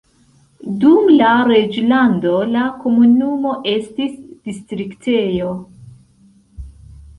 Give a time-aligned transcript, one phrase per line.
[0.83, 4.17] Dum la reĝlando la komunumo estis
[4.49, 5.55] distriktejo.